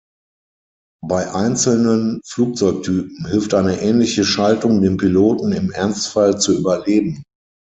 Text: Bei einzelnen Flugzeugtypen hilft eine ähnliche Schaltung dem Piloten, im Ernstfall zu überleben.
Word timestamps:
Bei 1.05 1.31
einzelnen 1.31 2.21
Flugzeugtypen 2.25 3.23
hilft 3.27 3.53
eine 3.53 3.83
ähnliche 3.83 4.23
Schaltung 4.25 4.81
dem 4.81 4.97
Piloten, 4.97 5.51
im 5.51 5.69
Ernstfall 5.71 6.39
zu 6.41 6.57
überleben. 6.57 7.21